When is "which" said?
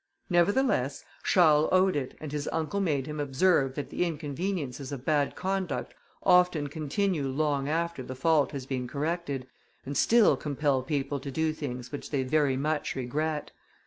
11.91-12.09